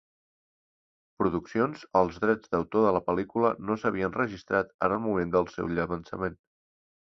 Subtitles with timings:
[1.19, 5.73] Productions, els drets d'autor de la pel·lícula no s'havien registrat en el moment del seu
[5.77, 6.43] llançament.